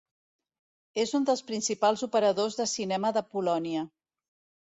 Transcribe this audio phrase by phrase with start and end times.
[1.03, 3.87] És un dels principals operadors de cinema de Polònia.